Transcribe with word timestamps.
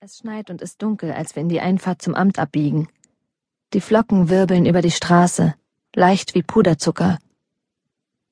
Es 0.00 0.18
schneit 0.18 0.48
und 0.48 0.62
ist 0.62 0.80
dunkel, 0.80 1.10
als 1.10 1.34
wir 1.34 1.42
in 1.42 1.48
die 1.48 1.60
Einfahrt 1.60 2.00
zum 2.00 2.14
Amt 2.14 2.38
abbiegen. 2.38 2.86
Die 3.72 3.80
Flocken 3.80 4.28
wirbeln 4.28 4.64
über 4.64 4.80
die 4.80 4.92
Straße, 4.92 5.56
leicht 5.92 6.36
wie 6.36 6.44
Puderzucker. 6.44 7.18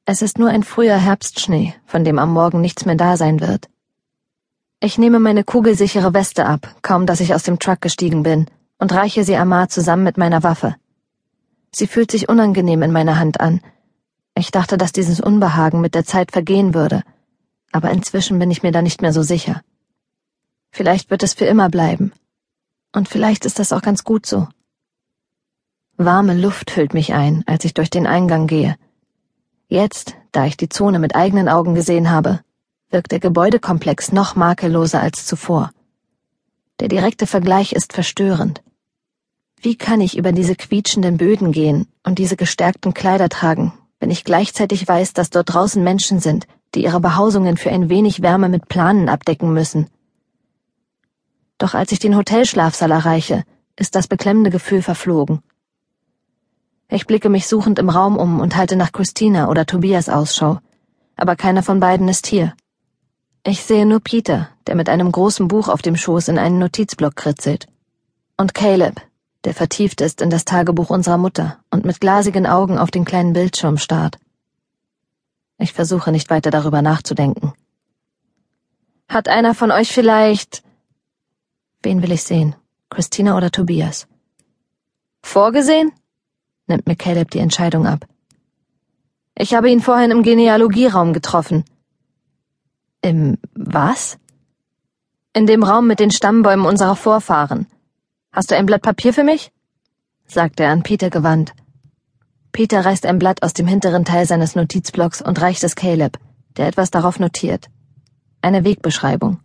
Es 0.05 0.23
ist 0.23 0.39
nur 0.39 0.49
ein 0.49 0.63
früher 0.63 0.97
Herbstschnee, 0.97 1.75
von 1.85 2.05
dem 2.05 2.21
am 2.21 2.33
Morgen 2.33 2.61
nichts 2.61 2.85
mehr 2.85 2.95
da 2.95 3.17
sein 3.17 3.41
wird. 3.41 3.69
Ich 4.79 4.97
nehme 4.97 5.19
meine 5.19 5.43
kugelsichere 5.43 6.15
Weste 6.15 6.47
ab, 6.47 6.73
kaum 6.83 7.05
dass 7.05 7.19
ich 7.19 7.35
aus 7.35 7.43
dem 7.43 7.59
Truck 7.59 7.81
gestiegen 7.81 8.23
bin, 8.23 8.47
und 8.79 8.93
reiche 8.93 9.25
sie 9.25 9.37
Amar 9.37 9.69
zusammen 9.69 10.05
mit 10.05 10.19
meiner 10.19 10.45
Waffe. 10.45 10.77
Sie 11.73 11.89
fühlt 11.89 12.13
sich 12.13 12.29
unangenehm 12.29 12.83
in 12.83 12.93
meiner 12.93 13.19
Hand 13.19 13.41
an. 13.41 13.61
Ich 14.37 14.53
dachte, 14.53 14.79
dass 14.79 14.93
dieses 14.93 15.21
Unbehagen 15.21 15.81
mit 15.81 15.97
der 15.97 16.05
Zeit 16.05 16.31
vergehen 16.31 16.75
würde, 16.75 17.03
aber 17.73 17.91
inzwischen 17.91 18.39
bin 18.39 18.53
ich 18.53 18.63
mir 18.63 18.71
da 18.71 18.83
nicht 18.83 19.03
mehr 19.03 19.13
so 19.13 19.23
sicher. 19.23 19.63
Vielleicht 20.71 21.11
wird 21.11 21.23
es 21.23 21.35
für 21.35 21.47
immer 21.47 21.69
bleiben. 21.69 22.13
Und 22.93 23.09
vielleicht 23.09 23.45
ist 23.45 23.59
das 23.59 23.73
auch 23.73 23.83
ganz 23.83 24.05
gut 24.05 24.25
so. 24.27 24.49
Warme 25.99 26.35
Luft 26.35 26.71
füllt 26.71 26.95
mich 26.95 27.15
ein, 27.15 27.43
als 27.47 27.65
ich 27.65 27.75
durch 27.75 27.91
den 27.91 28.07
Eingang 28.07 28.47
gehe. 28.47 28.77
Jetzt, 29.69 30.15
da 30.33 30.47
ich 30.47 30.57
die 30.57 30.69
Zone 30.69 30.99
mit 30.99 31.15
eigenen 31.15 31.49
Augen 31.49 31.75
gesehen 31.75 32.11
habe, 32.11 32.41
wirkt 32.91 33.13
der 33.13 33.21
Gebäudekomplex 33.21 34.13
noch 34.13 34.37
makelloser 34.37 35.01
als 35.01 35.27
zuvor. 35.27 35.73
Der 36.81 36.89
direkte 36.89 37.27
Vergleich 37.27 37.73
ist 37.73 37.93
verstörend. 37.93 38.63
Wie 39.61 39.77
kann 39.77 40.01
ich 40.01 40.17
über 40.17 40.33
diese 40.33 40.55
quietschenden 40.55 41.17
Böden 41.17 41.53
gehen 41.53 41.89
und 42.03 42.19
diese 42.19 42.37
gestärkten 42.37 42.95
Kleider 42.95 43.29
tragen, 43.29 43.73
wenn 44.01 44.11
ich 44.11 44.25
gleichzeitig 44.25 44.87
weiß, 44.87 45.15
dass 45.15 45.31
dort 45.31 45.53
draußen 45.53 45.83
Menschen 45.83 46.21
sind, 46.21 46.47
die 46.75 46.85
ihre 46.85 47.01
Behausungen 47.01 47.57
für 47.57 47.71
ein 47.71 47.89
wenig 47.89 48.23
Wärme 48.23 48.49
mit 48.49 48.69
Planen 48.69 49.09
abdecken 49.09 49.53
müssen 49.53 49.89
doch 51.59 51.75
als 51.75 51.93
ich 51.93 51.99
den 51.99 52.17
Hotelschlafsaal 52.17 52.91
erreiche, 52.91 53.45
ist 53.77 53.95
das 53.95 54.09
beklemmende 54.09 54.51
Gefühl 54.51 54.83
verflogen. 54.83 55.43
Ich 56.89 57.07
blicke 57.07 57.29
mich 57.29 57.47
suchend 57.47 57.79
im 57.79 57.89
Raum 57.89 58.17
um 58.17 58.41
und 58.41 58.57
halte 58.57 58.77
nach 58.77 58.93
Christina 58.93 59.49
oder 59.49 59.67
Tobias 59.67 60.09
Ausschau, 60.09 60.61
aber 61.17 61.35
keiner 61.35 61.63
von 61.63 61.81
beiden 61.81 62.09
ist 62.09 62.27
hier. 62.27 62.55
Ich 63.45 63.63
sehe 63.63 63.87
nur 63.87 64.01
Peter, 64.01 64.49
der 64.67 64.75
mit 64.75 64.89
einem 64.89 65.11
großen 65.11 65.49
Buch 65.49 65.69
auf 65.69 65.83
dem 65.83 65.97
Schoß 65.97 66.29
in 66.29 66.39
einen 66.39 66.59
Notizblock 66.59 67.17
kritzelt. 67.17 67.67
Und 68.37 68.55
Caleb, 68.55 69.01
der 69.45 69.55
vertieft 69.55 70.01
ist 70.01 70.21
in 70.21 70.31
das 70.31 70.45
Tagebuch 70.45 70.91
unserer 70.91 71.19
Mutter 71.19 71.59
und 71.71 71.85
mit 71.85 72.01
glasigen 72.01 72.47
Augen 72.47 72.79
auf 72.79 72.91
den 72.91 73.05
kleinen 73.05 73.33
Bildschirm 73.33 73.79
starrt. 73.79 74.19
Ich 75.59 75.73
versuche 75.73 76.13
nicht 76.13 76.29
weiter 76.29 76.51
darüber 76.51 76.83
nachzudenken. 76.83 77.53
Hat 79.09 79.29
einer 79.29 79.55
von 79.55 79.71
euch 79.71 79.93
vielleicht 79.93 80.63
Wen 81.83 82.03
will 82.03 82.13
ich 82.13 82.23
sehen? 82.23 82.55
Christina 82.91 83.37
oder 83.37 83.51
Tobias? 83.51 84.07
Vorgesehen? 85.23 85.93
nimmt 86.67 86.87
mir 86.87 86.97
Caleb 86.97 87.31
die 87.31 87.39
Entscheidung 87.39 87.87
ab. 87.87 88.07
Ich 89.37 89.55
habe 89.55 89.71
ihn 89.71 89.81
vorhin 89.81 90.11
im 90.11 90.23
Genealogieraum 90.23 91.13
getroffen. 91.13 91.65
Im 93.03 93.39
was? 93.55 94.19
In 95.33 95.47
dem 95.47 95.63
Raum 95.63 95.87
mit 95.87 96.01
den 96.01 96.11
Stammbäumen 96.11 96.65
unserer 96.65 96.97
Vorfahren. 96.97 97.67
Hast 98.33 98.51
du 98.51 98.57
ein 98.57 98.67
Blatt 98.67 98.83
Papier 98.83 99.13
für 99.13 99.25
mich? 99.25 99.53
sagt 100.27 100.61
er 100.61 100.71
an 100.71 100.83
Peter 100.83 101.11
gewandt. 101.11 101.53
Peter 102.53 102.85
reißt 102.85 103.05
ein 103.05 103.19
Blatt 103.19 103.43
aus 103.43 103.53
dem 103.53 103.67
hinteren 103.67 104.05
Teil 104.05 104.27
seines 104.27 104.57
Notizblocks 104.57 105.21
und 105.21 105.41
reicht 105.41 105.63
es 105.63 105.77
Caleb, 105.77 106.19
der 106.57 106.69
etwas 106.69 106.91
darauf 106.91 107.21
notiert. 107.21 107.69
Eine 108.41 108.65
Wegbeschreibung. 108.65 109.41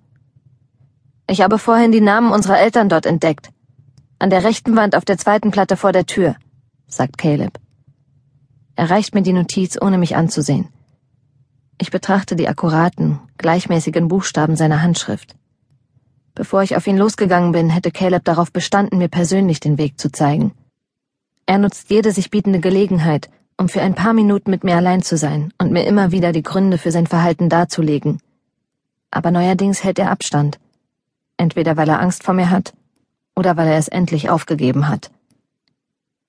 Ich 1.32 1.40
habe 1.40 1.58
vorhin 1.58 1.94
die 1.94 2.02
Namen 2.02 2.34
unserer 2.34 2.60
Eltern 2.60 2.90
dort 2.90 3.06
entdeckt. 3.06 3.52
An 4.20 4.30
der 4.30 4.44
rechten 4.44 4.76
Wand 4.76 4.98
auf 4.98 5.06
der 5.06 5.18
zweiten 5.18 5.50
Platte 5.50 5.78
vor 5.78 5.94
der 5.94 6.06
Tür, 6.06 6.36
sagt 6.88 7.18
Caleb. 7.18 7.58
Er 8.76 8.90
reicht 8.90 9.16
mir 9.16 9.22
die 9.22 9.32
Notiz, 9.32 9.78
ohne 9.80 9.98
mich 9.98 10.18
anzusehen. 10.18 10.68
Ich 11.78 11.90
betrachte 11.90 12.36
die 12.36 12.50
akkuraten, 12.50 13.22
gleichmäßigen 13.38 14.10
Buchstaben 14.10 14.58
seiner 14.58 14.82
Handschrift. 14.82 15.38
Bevor 16.36 16.64
ich 16.64 16.76
auf 16.76 16.86
ihn 16.86 16.98
losgegangen 16.98 17.54
bin, 17.54 17.70
hätte 17.70 17.92
Caleb 17.92 18.26
darauf 18.26 18.52
bestanden, 18.52 18.98
mir 18.98 19.08
persönlich 19.08 19.62
den 19.62 19.78
Weg 19.78 20.02
zu 20.02 20.12
zeigen. 20.12 20.52
Er 21.46 21.60
nutzt 21.60 21.90
jede 21.90 22.12
sich 22.12 22.30
bietende 22.30 22.60
Gelegenheit, 22.60 23.30
um 23.56 23.70
für 23.70 23.82
ein 23.82 23.96
paar 23.96 24.12
Minuten 24.12 24.52
mit 24.52 24.66
mir 24.66 24.76
allein 24.76 25.02
zu 25.02 25.16
sein 25.16 25.54
und 25.58 25.72
mir 25.72 25.86
immer 25.86 26.12
wieder 26.12 26.34
die 26.34 26.44
Gründe 26.44 26.78
für 26.78 26.92
sein 26.92 27.08
Verhalten 27.08 27.48
darzulegen. 27.48 28.20
Aber 29.12 29.32
neuerdings 29.32 29.86
hält 29.86 29.98
er 29.98 30.12
Abstand 30.12 30.60
entweder 31.42 31.76
weil 31.76 31.90
er 31.90 32.00
Angst 32.00 32.24
vor 32.24 32.36
mir 32.36 32.50
hat 32.50 32.74
oder 33.36 33.58
weil 33.58 33.68
er 33.68 33.78
es 33.78 33.88
endlich 33.88 34.30
aufgegeben 34.30 34.88
hat. 34.88 35.12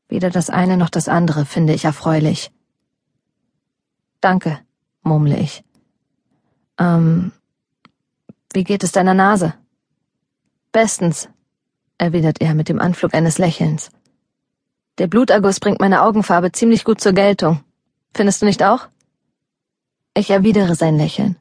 Weder 0.09 0.31
das 0.31 0.49
eine 0.51 0.77
noch 0.77 0.91
das 0.91 1.09
andere 1.09 1.45
finde 1.45 1.75
ich 1.75 1.85
erfreulich. 1.85 2.51
Danke, 4.21 4.59
murmle 5.03 5.39
ich. 5.39 5.65
Ähm, 6.79 7.33
wie 8.55 8.65
geht 8.65 8.85
es 8.85 8.93
deiner 8.93 9.15
Nase? 9.15 9.55
Bestens, 10.73 11.29
erwidert 11.99 12.41
er 12.41 12.55
mit 12.55 12.69
dem 12.69 12.81
Anflug 12.81 13.15
eines 13.15 13.39
Lächelns. 13.39 13.91
Der 14.99 15.07
Bluterguss 15.07 15.61
bringt 15.61 15.81
meine 15.81 16.03
Augenfarbe 16.03 16.53
ziemlich 16.53 16.85
gut 16.85 17.01
zur 17.01 17.13
Geltung. 17.13 17.63
Findest 18.15 18.43
du 18.43 18.47
nicht 18.47 18.63
auch? 18.63 18.89
Ich 20.15 20.31
erwidere 20.31 20.75
sein 20.75 20.97
Lächeln. 20.97 21.37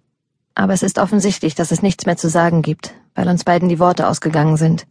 Aber 0.56 0.74
es 0.74 0.84
ist 0.84 1.00
offensichtlich, 1.00 1.56
dass 1.56 1.72
es 1.72 1.82
nichts 1.82 2.06
mehr 2.06 2.18
zu 2.18 2.30
sagen 2.30 2.62
gibt, 2.62 2.94
weil 3.16 3.28
uns 3.28 3.44
beiden 3.44 3.70
die 3.70 3.80
Worte 3.80 4.08
ausgegangen 4.08 4.58
sind. 4.58 4.88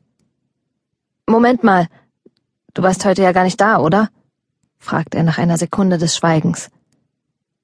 Moment 1.26 1.62
mal, 1.62 1.88
du 2.74 2.82
warst 2.82 3.04
heute 3.04 3.22
ja 3.22 3.32
gar 3.32 3.44
nicht 3.44 3.60
da, 3.60 3.78
oder? 3.78 4.10
fragt 4.78 5.14
er 5.14 5.22
nach 5.22 5.38
einer 5.38 5.58
Sekunde 5.58 5.98
des 5.98 6.16
Schweigens. 6.16 6.70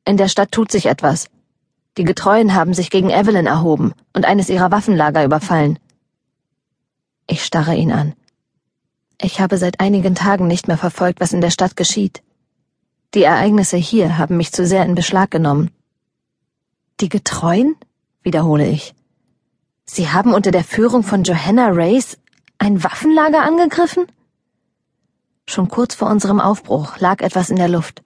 In 0.04 0.16
der 0.16 0.28
Stadt 0.28 0.52
tut 0.52 0.70
sich 0.70 0.86
etwas. 0.86 1.28
Die 1.96 2.04
Getreuen 2.04 2.54
haben 2.54 2.74
sich 2.74 2.90
gegen 2.90 3.10
Evelyn 3.10 3.46
erhoben 3.46 3.92
und 4.12 4.26
eines 4.26 4.50
ihrer 4.50 4.70
Waffenlager 4.70 5.24
überfallen. 5.24 5.78
Ich 7.26 7.44
starre 7.44 7.74
ihn 7.74 7.90
an. 7.90 8.14
Ich 9.20 9.40
habe 9.40 9.56
seit 9.56 9.80
einigen 9.80 10.14
Tagen 10.14 10.46
nicht 10.46 10.68
mehr 10.68 10.76
verfolgt, 10.76 11.20
was 11.20 11.32
in 11.32 11.40
der 11.40 11.50
Stadt 11.50 11.74
geschieht. 11.74 12.22
Die 13.14 13.22
Ereignisse 13.22 13.78
hier 13.78 14.18
haben 14.18 14.36
mich 14.36 14.52
zu 14.52 14.66
sehr 14.66 14.84
in 14.84 14.94
Beschlag 14.94 15.30
genommen. 15.30 15.70
Die 17.00 17.08
Getreuen? 17.08 17.76
wiederhole 18.22 18.68
ich. 18.68 18.94
Sie 19.88 20.10
haben 20.10 20.34
unter 20.34 20.50
der 20.50 20.64
Führung 20.64 21.02
von 21.04 21.22
Johanna 21.22 21.68
Race 21.70 22.18
ein 22.58 22.82
Waffenlager 22.82 23.42
angegriffen? 23.42 24.06
Schon 25.48 25.68
kurz 25.68 25.94
vor 25.94 26.10
unserem 26.10 26.40
Aufbruch 26.40 26.98
lag 26.98 27.20
etwas 27.22 27.50
in 27.50 27.56
der 27.56 27.68
Luft, 27.68 28.02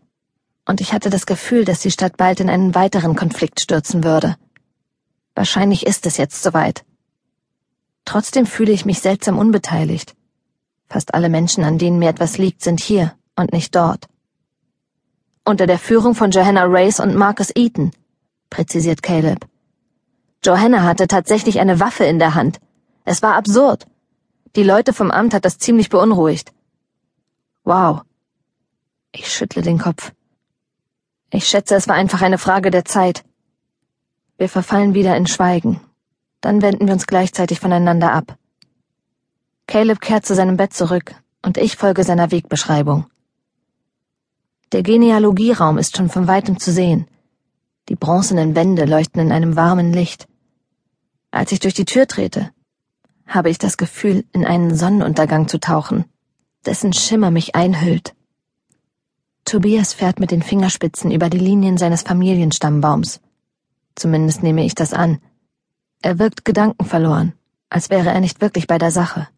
und 0.66 0.80
ich 0.82 0.92
hatte 0.92 1.08
das 1.08 1.24
Gefühl, 1.24 1.64
dass 1.64 1.80
die 1.80 1.90
Stadt 1.90 2.18
bald 2.18 2.40
in 2.40 2.50
einen 2.50 2.74
weiteren 2.74 3.16
Konflikt 3.16 3.60
stürzen 3.60 4.04
würde. 4.04 4.36
Wahrscheinlich 5.34 5.86
ist 5.86 6.04
es 6.04 6.18
jetzt 6.18 6.42
soweit. 6.42 6.84
Trotzdem 8.04 8.44
fühle 8.44 8.72
ich 8.72 8.84
mich 8.84 9.00
seltsam 9.00 9.38
unbeteiligt. 9.38 10.14
Fast 10.88 11.14
alle 11.14 11.28
Menschen, 11.28 11.64
an 11.64 11.78
denen 11.78 11.98
mir 11.98 12.10
etwas 12.10 12.36
liegt, 12.36 12.62
sind 12.62 12.80
hier 12.80 13.14
und 13.36 13.52
nicht 13.52 13.74
dort. 13.74 14.06
Unter 15.44 15.66
der 15.66 15.78
Führung 15.78 16.14
von 16.14 16.30
Johanna 16.30 16.64
Race 16.64 17.00
und 17.00 17.14
Marcus 17.14 17.50
Eaton, 17.54 17.92
präzisiert 18.50 19.02
Caleb. 19.02 19.49
Johanna 20.44 20.82
hatte 20.82 21.06
tatsächlich 21.06 21.60
eine 21.60 21.80
Waffe 21.80 22.04
in 22.04 22.18
der 22.18 22.34
Hand. 22.34 22.60
Es 23.04 23.22
war 23.22 23.34
absurd. 23.34 23.86
Die 24.56 24.62
Leute 24.62 24.92
vom 24.92 25.10
Amt 25.10 25.34
hat 25.34 25.44
das 25.44 25.58
ziemlich 25.58 25.90
beunruhigt. 25.90 26.52
Wow. 27.64 28.02
Ich 29.12 29.30
schüttle 29.32 29.62
den 29.62 29.78
Kopf. 29.78 30.12
Ich 31.30 31.46
schätze, 31.46 31.74
es 31.76 31.88
war 31.88 31.94
einfach 31.94 32.22
eine 32.22 32.38
Frage 32.38 32.70
der 32.70 32.84
Zeit. 32.84 33.22
Wir 34.38 34.48
verfallen 34.48 34.94
wieder 34.94 35.16
in 35.16 35.26
Schweigen. 35.26 35.80
Dann 36.40 36.62
wenden 36.62 36.86
wir 36.86 36.94
uns 36.94 37.06
gleichzeitig 37.06 37.60
voneinander 37.60 38.12
ab. 38.12 38.36
Caleb 39.66 40.00
kehrt 40.00 40.24
zu 40.24 40.34
seinem 40.34 40.56
Bett 40.56 40.72
zurück 40.72 41.14
und 41.44 41.58
ich 41.58 41.76
folge 41.76 42.02
seiner 42.02 42.30
Wegbeschreibung. 42.30 43.06
Der 44.72 44.82
Genealogieraum 44.82 45.78
ist 45.78 45.96
schon 45.96 46.08
von 46.08 46.26
weitem 46.26 46.58
zu 46.58 46.72
sehen. 46.72 47.06
Die 47.88 47.96
bronzenen 47.96 48.54
Wände 48.54 48.84
leuchten 48.84 49.20
in 49.20 49.32
einem 49.32 49.56
warmen 49.56 49.92
Licht. 49.92 50.29
Als 51.30 51.52
ich 51.52 51.60
durch 51.60 51.74
die 51.74 51.84
Tür 51.84 52.06
trete, 52.06 52.50
habe 53.26 53.50
ich 53.50 53.58
das 53.58 53.76
Gefühl, 53.76 54.24
in 54.32 54.44
einen 54.44 54.74
Sonnenuntergang 54.74 55.46
zu 55.46 55.60
tauchen, 55.60 56.04
dessen 56.66 56.92
Schimmer 56.92 57.30
mich 57.30 57.54
einhüllt. 57.54 58.14
Tobias 59.44 59.92
fährt 59.92 60.18
mit 60.18 60.32
den 60.32 60.42
Fingerspitzen 60.42 61.10
über 61.10 61.30
die 61.30 61.38
Linien 61.38 61.78
seines 61.78 62.02
Familienstammbaums. 62.02 63.20
Zumindest 63.94 64.42
nehme 64.42 64.64
ich 64.64 64.74
das 64.74 64.92
an. 64.92 65.20
Er 66.02 66.18
wirkt 66.18 66.44
gedankenverloren, 66.44 67.34
als 67.68 67.90
wäre 67.90 68.10
er 68.10 68.20
nicht 68.20 68.40
wirklich 68.40 68.66
bei 68.66 68.78
der 68.78 68.90
Sache. 68.90 69.28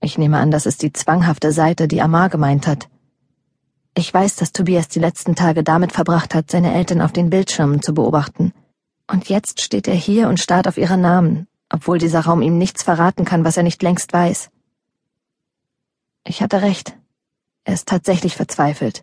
Ich 0.00 0.18
nehme 0.18 0.38
an, 0.38 0.50
das 0.50 0.66
ist 0.66 0.82
die 0.82 0.92
zwanghafte 0.92 1.52
Seite, 1.52 1.88
die 1.88 2.02
Amar 2.02 2.28
gemeint 2.28 2.66
hat. 2.66 2.88
Ich 3.94 4.12
weiß, 4.12 4.36
dass 4.36 4.52
Tobias 4.52 4.88
die 4.88 5.00
letzten 5.00 5.34
Tage 5.34 5.62
damit 5.62 5.92
verbracht 5.92 6.34
hat, 6.34 6.50
seine 6.50 6.72
Eltern 6.74 7.00
auf 7.00 7.12
den 7.12 7.30
Bildschirmen 7.30 7.82
zu 7.82 7.92
beobachten. 7.92 8.52
Und 9.06 9.28
jetzt 9.28 9.60
steht 9.60 9.88
er 9.88 9.94
hier 9.94 10.28
und 10.28 10.40
starrt 10.40 10.68
auf 10.68 10.78
ihre 10.78 10.98
Namen, 10.98 11.46
obwohl 11.68 11.98
dieser 11.98 12.20
Raum 12.20 12.42
ihm 12.42 12.58
nichts 12.58 12.82
verraten 12.82 13.24
kann, 13.24 13.44
was 13.44 13.56
er 13.56 13.62
nicht 13.62 13.82
längst 13.82 14.12
weiß. 14.12 14.50
Ich 16.24 16.42
hatte 16.42 16.62
recht. 16.62 16.96
Er 17.64 17.74
ist 17.74 17.88
tatsächlich 17.88 18.36
verzweifelt. 18.36 19.02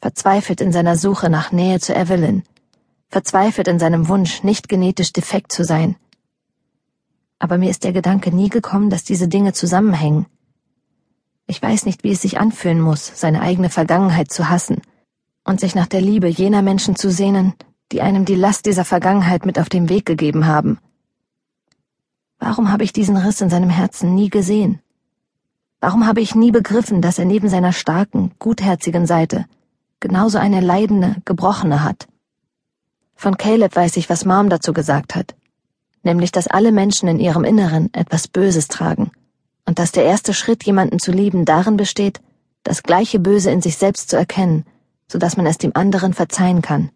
Verzweifelt 0.00 0.60
in 0.60 0.72
seiner 0.72 0.96
Suche 0.96 1.30
nach 1.30 1.52
Nähe 1.52 1.80
zu 1.80 1.94
Evelyn. 1.94 2.42
Verzweifelt 3.08 3.68
in 3.68 3.78
seinem 3.78 4.08
Wunsch, 4.08 4.42
nicht 4.42 4.68
genetisch 4.68 5.12
defekt 5.12 5.52
zu 5.52 5.64
sein. 5.64 5.96
Aber 7.38 7.58
mir 7.58 7.70
ist 7.70 7.84
der 7.84 7.92
Gedanke 7.92 8.30
nie 8.30 8.48
gekommen, 8.48 8.90
dass 8.90 9.04
diese 9.04 9.28
Dinge 9.28 9.52
zusammenhängen. 9.52 10.26
Ich 11.46 11.60
weiß 11.60 11.86
nicht, 11.86 12.04
wie 12.04 12.12
es 12.12 12.22
sich 12.22 12.38
anfühlen 12.38 12.80
muss, 12.80 13.12
seine 13.14 13.40
eigene 13.42 13.70
Vergangenheit 13.70 14.32
zu 14.32 14.48
hassen 14.48 14.80
und 15.44 15.60
sich 15.60 15.74
nach 15.74 15.86
der 15.86 16.00
Liebe 16.00 16.26
jener 16.26 16.62
Menschen 16.62 16.96
zu 16.96 17.10
sehnen, 17.10 17.54
die 17.94 18.02
einem 18.02 18.24
die 18.24 18.34
Last 18.34 18.66
dieser 18.66 18.84
Vergangenheit 18.84 19.46
mit 19.46 19.56
auf 19.56 19.68
den 19.68 19.88
Weg 19.88 20.04
gegeben 20.04 20.48
haben. 20.48 20.78
Warum 22.40 22.72
habe 22.72 22.82
ich 22.82 22.92
diesen 22.92 23.16
Riss 23.16 23.40
in 23.40 23.50
seinem 23.50 23.70
Herzen 23.70 24.16
nie 24.16 24.30
gesehen? 24.30 24.80
Warum 25.78 26.04
habe 26.04 26.20
ich 26.20 26.34
nie 26.34 26.50
begriffen, 26.50 27.02
dass 27.02 27.20
er 27.20 27.24
neben 27.24 27.48
seiner 27.48 27.72
starken, 27.72 28.32
gutherzigen 28.40 29.06
Seite 29.06 29.46
genauso 30.00 30.38
eine 30.38 30.60
leidende, 30.60 31.22
gebrochene 31.24 31.84
hat? 31.84 32.08
Von 33.14 33.36
Caleb 33.36 33.76
weiß 33.76 33.96
ich, 33.96 34.10
was 34.10 34.24
Mom 34.24 34.50
dazu 34.50 34.72
gesagt 34.72 35.14
hat, 35.14 35.36
nämlich, 36.02 36.32
dass 36.32 36.48
alle 36.48 36.72
Menschen 36.72 37.08
in 37.08 37.20
ihrem 37.20 37.44
Inneren 37.44 37.94
etwas 37.94 38.26
Böses 38.26 38.66
tragen 38.66 39.12
und 39.66 39.78
dass 39.78 39.92
der 39.92 40.04
erste 40.04 40.34
Schritt, 40.34 40.64
jemanden 40.64 40.98
zu 40.98 41.12
lieben, 41.12 41.44
darin 41.44 41.76
besteht, 41.76 42.20
das 42.64 42.82
gleiche 42.82 43.20
Böse 43.20 43.52
in 43.52 43.62
sich 43.62 43.76
selbst 43.76 44.10
zu 44.10 44.16
erkennen, 44.16 44.64
so 45.06 45.18
dass 45.18 45.36
man 45.36 45.46
es 45.46 45.58
dem 45.58 45.76
anderen 45.76 46.12
verzeihen 46.12 46.60
kann. 46.60 46.90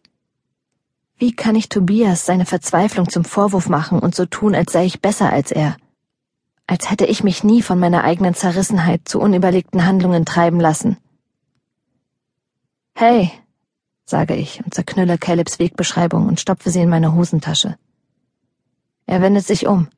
Wie 1.21 1.33
kann 1.33 1.57
ich 1.57 1.69
Tobias 1.69 2.27
seine 2.27 2.47
Verzweiflung 2.47 3.09
zum 3.09 3.25
Vorwurf 3.25 3.69
machen 3.69 3.99
und 3.99 4.15
so 4.15 4.25
tun, 4.25 4.55
als 4.55 4.73
sei 4.73 4.85
ich 4.85 5.01
besser 5.01 5.33
als 5.33 5.51
er? 5.51 5.77
Als 6.69 6.91
hätte 6.91 7.07
ich 7.07 7.25
mich 7.25 7.43
nie 7.43 7.61
von 7.61 7.81
meiner 7.81 8.05
eigenen 8.05 8.35
Zerrissenheit 8.35 9.09
zu 9.09 9.19
unüberlegten 9.19 9.85
Handlungen 9.85 10.25
treiben 10.25 10.61
lassen. 10.61 10.97
Hey, 12.95 13.33
sage 14.05 14.37
ich 14.37 14.65
und 14.65 14.75
zerknülle 14.75 15.19
Calebs 15.19 15.59
Wegbeschreibung 15.59 16.29
und 16.29 16.39
stopfe 16.39 16.71
sie 16.71 16.83
in 16.83 16.89
meine 16.89 17.13
Hosentasche. 17.15 17.77
Er 19.07 19.21
wendet 19.21 19.47
sich 19.47 19.67
um. 19.67 19.89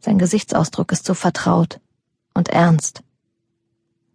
Sein 0.00 0.18
Gesichtsausdruck 0.18 0.90
ist 0.92 1.04
so 1.04 1.12
vertraut 1.12 1.80
und 2.32 2.48
ernst. 2.48 3.02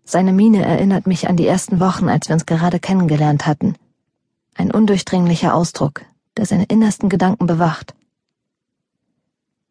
Seine 0.06 0.34
Miene 0.34 0.66
erinnert 0.66 1.06
mich 1.06 1.30
an 1.30 1.38
die 1.38 1.46
ersten 1.46 1.80
Wochen, 1.80 2.10
als 2.10 2.30
wir 2.30 2.34
uns 2.34 2.48
gerade 2.48 2.80
kennengelernt 2.80 3.46
hatten 3.46 3.76
ein 4.60 4.72
undurchdringlicher 4.72 5.56
Ausdruck, 5.56 6.02
der 6.36 6.46
seine 6.46 6.66
innersten 6.66 7.08
Gedanken 7.08 7.48
bewacht. 7.48 7.96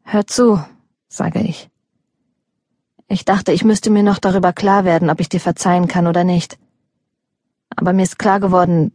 Hör 0.02 0.26
zu, 0.26 0.64
sage 1.08 1.40
ich. 1.40 1.68
Ich 3.06 3.26
dachte, 3.26 3.52
ich 3.52 3.64
müsste 3.64 3.90
mir 3.90 4.02
noch 4.02 4.18
darüber 4.18 4.54
klar 4.54 4.86
werden, 4.86 5.10
ob 5.10 5.20
ich 5.20 5.28
dir 5.28 5.40
verzeihen 5.40 5.88
kann 5.88 6.06
oder 6.06 6.24
nicht. 6.24 6.58
Aber 7.76 7.92
mir 7.92 8.02
ist 8.02 8.18
klar 8.18 8.40
geworden, 8.40 8.92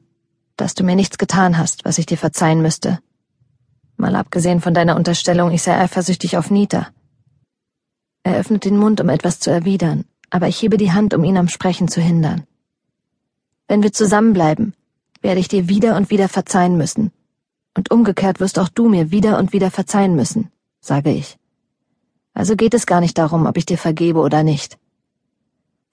dass 0.58 0.74
du 0.74 0.84
mir 0.84 0.96
nichts 0.96 1.20
getan 1.20 1.60
hast, 1.60 1.86
was 1.86 2.00
ich 2.00 2.08
dir 2.08 2.18
verzeihen 2.18 2.64
müsste. 2.64 3.00
Mal 3.96 4.16
abgesehen 4.16 4.62
von 4.62 4.74
deiner 4.74 4.96
Unterstellung, 4.96 5.52
ich 5.52 5.62
sei 5.62 5.78
eifersüchtig 5.78 6.38
auf 6.38 6.50
Nita. 6.50 6.90
Er 8.24 8.38
öffnet 8.38 8.66
den 8.66 8.78
Mund, 8.78 9.00
um 9.00 9.10
etwas 9.10 9.40
zu 9.40 9.52
erwidern, 9.52 10.06
aber 10.32 10.48
ich 10.48 10.60
hebe 10.60 10.78
die 10.78 10.92
Hand, 10.92 11.14
um 11.14 11.24
ihn 11.24 11.38
am 11.38 11.50
Sprechen 11.50 11.88
zu 11.88 12.02
hindern. 12.02 12.48
Wenn 13.68 13.84
wir 13.84 13.94
zusammenbleiben, 13.94 14.74
werde 15.24 15.40
ich 15.40 15.48
dir 15.48 15.68
wieder 15.70 15.96
und 15.96 16.12
wieder 16.12 16.30
verzeihen 16.30 16.78
müssen. 16.78 17.12
Und 17.76 17.90
umgekehrt 17.90 18.40
wirst 18.40 18.60
auch 18.60 18.70
du 18.70 18.88
mir 18.88 19.10
wieder 19.10 19.40
und 19.40 19.54
wieder 19.54 19.72
verzeihen 19.72 20.16
müssen, 20.16 20.52
sage 20.80 21.12
ich. 21.12 21.40
Also 22.36 22.56
geht 22.56 22.74
es 22.74 22.86
gar 22.86 23.00
nicht 23.00 23.18
darum, 23.18 23.48
ob 23.48 23.58
ich 23.58 23.66
dir 23.66 23.78
vergebe 23.78 24.20
oder 24.20 24.44
nicht. 24.44 24.78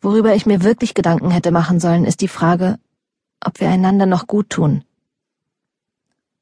Worüber 0.03 0.35
ich 0.35 0.47
mir 0.47 0.63
wirklich 0.63 0.95
Gedanken 0.95 1.31
hätte 1.31 1.53
machen 1.53 1.81
sollen, 1.81 2.05
ist 2.05 2.21
die 2.21 2.29
Frage, 2.29 2.79
ob 3.45 3.61
wir 3.61 3.69
einander 3.69 4.07
noch 4.07 4.27
gut 4.27 4.51
tun. 4.51 4.85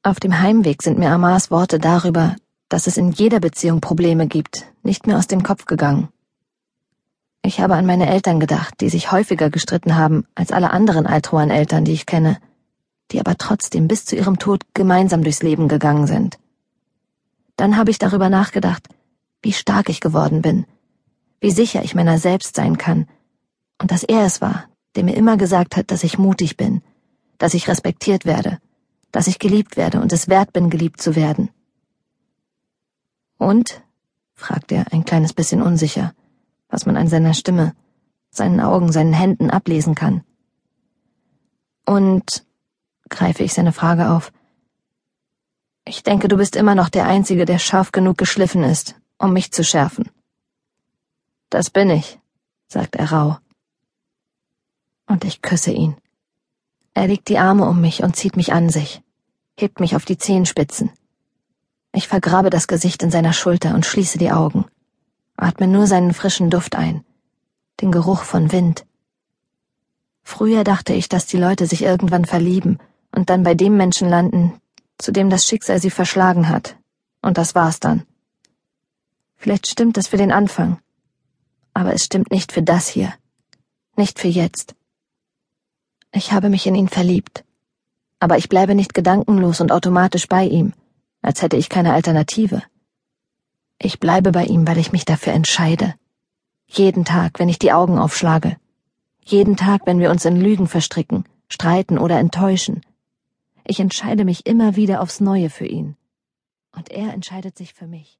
Auf 0.01 0.19
dem 0.19 0.39
Heimweg 0.41 0.81
sind 0.81 0.97
mir 0.97 1.11
Amars 1.11 1.51
Worte 1.51 1.77
darüber, 1.77 2.35
dass 2.69 2.87
es 2.87 2.97
in 2.97 3.11
jeder 3.11 3.39
Beziehung 3.39 3.81
Probleme 3.81 4.27
gibt, 4.27 4.65
nicht 4.83 5.07
mehr 5.07 5.17
aus 5.17 5.27
dem 5.27 5.43
Kopf 5.43 5.65
gegangen. 5.65 6.09
Ich 7.41 7.59
habe 7.59 7.75
an 7.75 7.85
meine 7.85 8.09
Eltern 8.09 8.39
gedacht, 8.39 8.75
die 8.81 8.89
sich 8.89 9.11
häufiger 9.11 9.49
gestritten 9.49 9.95
haben 9.95 10.25
als 10.35 10.51
alle 10.51 10.71
anderen 10.71 11.05
Altroan-Eltern, 11.05 11.85
die 11.85 11.93
ich 11.93 12.05
kenne 12.05 12.37
die 13.11 13.19
aber 13.19 13.37
trotzdem 13.37 13.87
bis 13.87 14.05
zu 14.05 14.15
ihrem 14.15 14.39
Tod 14.39 14.61
gemeinsam 14.73 15.23
durchs 15.23 15.43
Leben 15.43 15.67
gegangen 15.67 16.07
sind. 16.07 16.37
Dann 17.55 17.77
habe 17.77 17.91
ich 17.91 17.99
darüber 17.99 18.29
nachgedacht, 18.29 18.87
wie 19.41 19.53
stark 19.53 19.89
ich 19.89 20.01
geworden 20.01 20.41
bin, 20.41 20.65
wie 21.41 21.51
sicher 21.51 21.83
ich 21.83 21.95
meiner 21.95 22.17
selbst 22.17 22.55
sein 22.55 22.77
kann, 22.77 23.07
und 23.81 23.91
dass 23.91 24.03
er 24.03 24.25
es 24.25 24.41
war, 24.41 24.65
der 24.95 25.03
mir 25.03 25.15
immer 25.15 25.37
gesagt 25.37 25.77
hat, 25.77 25.91
dass 25.91 26.03
ich 26.03 26.17
mutig 26.17 26.57
bin, 26.57 26.81
dass 27.37 27.53
ich 27.53 27.67
respektiert 27.67 28.25
werde, 28.25 28.59
dass 29.11 29.27
ich 29.27 29.39
geliebt 29.39 29.77
werde 29.77 30.01
und 30.01 30.11
es 30.13 30.27
wert 30.27 30.53
bin, 30.53 30.69
geliebt 30.69 31.01
zu 31.01 31.15
werden. 31.15 31.49
Und? 33.37 33.81
fragt 34.35 34.71
er 34.71 34.93
ein 34.93 35.03
kleines 35.03 35.33
bisschen 35.33 35.61
unsicher, 35.61 36.13
was 36.69 36.85
man 36.85 36.95
an 36.95 37.07
seiner 37.07 37.33
Stimme, 37.33 37.73
seinen 38.29 38.61
Augen, 38.61 38.91
seinen 38.91 39.13
Händen 39.13 39.49
ablesen 39.49 39.95
kann. 39.95 40.23
Und 41.85 42.45
greife 43.09 43.43
ich 43.43 43.53
seine 43.53 43.73
Frage 43.73 44.09
auf. 44.09 44.31
Ich 45.85 46.03
denke, 46.03 46.27
du 46.27 46.37
bist 46.37 46.55
immer 46.55 46.75
noch 46.75 46.89
der 46.89 47.05
Einzige, 47.05 47.45
der 47.45 47.59
scharf 47.59 47.91
genug 47.91 48.17
geschliffen 48.17 48.63
ist, 48.63 48.95
um 49.17 49.33
mich 49.33 49.51
zu 49.51 49.63
schärfen. 49.63 50.09
Das 51.49 51.69
bin 51.69 51.89
ich, 51.89 52.19
sagt 52.67 52.95
er 52.95 53.11
rau. 53.11 53.37
Und 55.07 55.25
ich 55.25 55.41
küsse 55.41 55.71
ihn. 55.71 55.95
Er 56.93 57.07
legt 57.07 57.27
die 57.27 57.39
Arme 57.39 57.67
um 57.67 57.81
mich 57.81 58.03
und 58.03 58.15
zieht 58.15 58.35
mich 58.35 58.53
an 58.53 58.69
sich, 58.69 59.01
hebt 59.57 59.79
mich 59.79 59.95
auf 59.95 60.05
die 60.05 60.17
Zehenspitzen. 60.17 60.91
Ich 61.91 62.07
vergrabe 62.07 62.51
das 62.51 62.67
Gesicht 62.67 63.01
in 63.01 63.09
seiner 63.09 63.33
Schulter 63.33 63.73
und 63.73 63.85
schließe 63.85 64.19
die 64.19 64.31
Augen, 64.31 64.65
atme 65.37 65.67
nur 65.67 65.87
seinen 65.87 66.13
frischen 66.13 66.51
Duft 66.51 66.75
ein, 66.75 67.03
den 67.81 67.91
Geruch 67.91 68.21
von 68.21 68.51
Wind. 68.51 68.85
Früher 70.21 70.63
dachte 70.63 70.93
ich, 70.93 71.09
dass 71.09 71.25
die 71.25 71.37
Leute 71.37 71.65
sich 71.65 71.81
irgendwann 71.81 72.25
verlieben 72.25 72.77
und 73.11 73.29
dann 73.29 73.43
bei 73.43 73.55
dem 73.55 73.77
Menschen 73.77 74.09
landen, 74.09 74.53
zu 74.97 75.11
dem 75.11 75.29
das 75.29 75.45
Schicksal 75.45 75.81
sie 75.81 75.89
verschlagen 75.89 76.49
hat. 76.49 76.75
Und 77.21 77.37
das 77.37 77.55
war's 77.55 77.79
dann. 77.79 78.03
Vielleicht 79.35 79.67
stimmt 79.67 79.97
es 79.97 80.07
für 80.07 80.17
den 80.17 80.31
Anfang, 80.31 80.79
aber 81.73 81.93
es 81.93 82.05
stimmt 82.05 82.31
nicht 82.31 82.51
für 82.51 82.61
das 82.61 82.87
hier, 82.87 83.13
nicht 83.95 84.19
für 84.19 84.27
jetzt. 84.27 84.75
Ich 86.11 86.31
habe 86.31 86.49
mich 86.49 86.67
in 86.67 86.75
ihn 86.75 86.89
verliebt, 86.89 87.45
aber 88.19 88.37
ich 88.37 88.49
bleibe 88.49 88.75
nicht 88.75 88.93
gedankenlos 88.93 89.61
und 89.61 89.71
automatisch 89.71 90.27
bei 90.27 90.43
ihm, 90.43 90.73
als 91.21 91.41
hätte 91.41 91.55
ich 91.55 91.69
keine 91.69 91.93
Alternative. 91.93 92.63
Ich 93.77 93.99
bleibe 93.99 94.31
bei 94.33 94.43
ihm, 94.43 94.67
weil 94.67 94.77
ich 94.77 94.91
mich 94.91 95.05
dafür 95.05 95.31
entscheide. 95.31 95.95
Jeden 96.67 97.05
Tag, 97.05 97.39
wenn 97.39 97.47
ich 97.47 97.59
die 97.59 97.71
Augen 97.71 97.97
aufschlage. 97.97 98.57
Jeden 99.23 99.55
Tag, 99.55 99.83
wenn 99.85 99.99
wir 99.99 100.11
uns 100.11 100.25
in 100.25 100.35
Lügen 100.35 100.67
verstricken, 100.67 101.23
streiten 101.47 101.97
oder 101.97 102.19
enttäuschen. 102.19 102.81
Ich 103.69 103.79
entscheide 103.79 104.25
mich 104.25 104.47
immer 104.47 104.75
wieder 104.75 104.99
aufs 104.99 105.19
Neue 105.19 105.51
für 105.51 105.67
ihn. 105.67 105.95
Und 106.75 106.89
er 106.89 107.13
entscheidet 107.13 107.55
sich 107.55 107.75
für 107.75 107.85
mich. 107.85 108.19